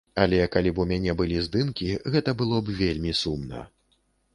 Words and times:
Але 0.21 0.37
калі 0.55 0.71
б 0.79 0.83
у 0.83 0.85
мяне 0.93 1.11
былі 1.21 1.37
здымкі, 1.49 1.93
гэта 2.17 2.37
было 2.43 2.57
б 2.67 2.77
вельмі 2.85 3.19
сумна. 3.25 3.69